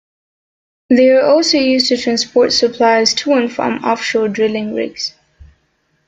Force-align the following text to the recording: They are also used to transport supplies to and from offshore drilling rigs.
They 0.89 1.11
are 1.11 1.21
also 1.27 1.57
used 1.59 1.89
to 1.89 1.95
transport 1.97 2.53
supplies 2.53 3.13
to 3.13 3.33
and 3.33 3.53
from 3.53 3.85
offshore 3.85 4.29
drilling 4.29 4.73
rigs. 4.73 5.13